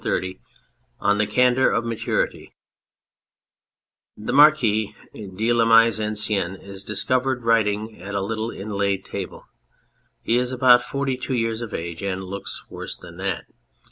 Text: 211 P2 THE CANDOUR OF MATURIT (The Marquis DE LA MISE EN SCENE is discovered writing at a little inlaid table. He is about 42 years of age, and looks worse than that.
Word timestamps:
211 0.03 0.41
P2 0.99 1.17
THE 1.19 1.27
CANDOUR 1.27 1.71
OF 1.71 1.85
MATURIT 1.85 2.49
(The 4.17 4.33
Marquis 4.33 4.95
DE 5.13 5.53
LA 5.53 5.65
MISE 5.65 5.99
EN 5.99 6.15
SCENE 6.15 6.55
is 6.55 6.83
discovered 6.83 7.43
writing 7.43 8.01
at 8.01 8.15
a 8.15 8.21
little 8.25 8.49
inlaid 8.49 9.05
table. 9.05 9.43
He 10.23 10.37
is 10.37 10.51
about 10.51 10.81
42 10.81 11.35
years 11.35 11.61
of 11.61 11.75
age, 11.75 12.01
and 12.01 12.23
looks 12.23 12.63
worse 12.67 12.97
than 12.97 13.17
that. 13.17 13.45